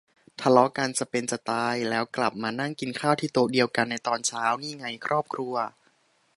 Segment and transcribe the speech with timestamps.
[0.41, 5.53] ทะเลาะกันจะเป็นจะตาย แล้วกลับมานั่งกินข้าวที่โต๊ะเดียวกันในตอนเช้า นี่ไง ครอบครัว